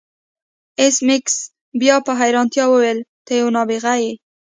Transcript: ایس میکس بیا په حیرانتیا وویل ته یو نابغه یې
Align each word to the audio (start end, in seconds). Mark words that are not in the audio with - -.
ایس 0.79 0.95
میکس 1.07 1.35
بیا 1.79 1.95
په 2.05 2.11
حیرانتیا 2.21 2.65
وویل 2.69 2.99
ته 3.25 3.31
یو 3.39 3.47
نابغه 3.55 3.93
یې 4.03 4.11